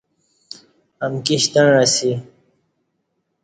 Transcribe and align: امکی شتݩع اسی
امکی 1.05 1.35
شتݩع 1.43 1.71
اسی 1.83 2.11